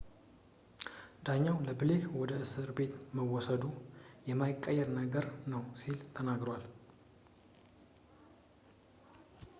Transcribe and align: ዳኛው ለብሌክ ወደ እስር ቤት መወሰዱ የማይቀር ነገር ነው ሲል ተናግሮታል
ዳኛው 1.25 1.57
ለብሌክ 1.65 2.05
ወደ 2.21 2.31
እስር 2.45 2.69
ቤት 2.77 2.93
መወሰዱ 3.17 3.63
የማይቀር 4.29 4.89
ነገር 4.99 5.27
ነው 5.53 5.63
ሲል 5.81 5.99
ተናግሮታል 6.17 6.65